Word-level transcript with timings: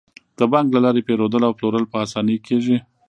د 0.39 0.41
بانک 0.51 0.67
له 0.75 0.79
لارې 0.85 1.05
پيرودل 1.07 1.41
او 1.45 1.53
پلورل 1.57 1.85
په 1.91 1.97
اسانۍ 2.05 2.37
کیږي. 2.47 2.77